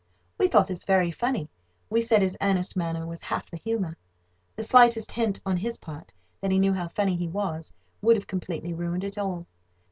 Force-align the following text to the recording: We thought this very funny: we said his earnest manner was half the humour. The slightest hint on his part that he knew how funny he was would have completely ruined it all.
We 0.39 0.47
thought 0.47 0.65
this 0.65 0.83
very 0.83 1.11
funny: 1.11 1.47
we 1.87 2.01
said 2.01 2.23
his 2.23 2.35
earnest 2.41 2.75
manner 2.75 3.05
was 3.05 3.21
half 3.21 3.51
the 3.51 3.57
humour. 3.57 3.97
The 4.55 4.63
slightest 4.63 5.11
hint 5.11 5.39
on 5.45 5.57
his 5.57 5.77
part 5.77 6.11
that 6.39 6.49
he 6.49 6.57
knew 6.57 6.73
how 6.73 6.87
funny 6.87 7.15
he 7.15 7.27
was 7.27 7.71
would 8.01 8.15
have 8.15 8.25
completely 8.25 8.73
ruined 8.73 9.03
it 9.03 9.19
all. 9.19 9.45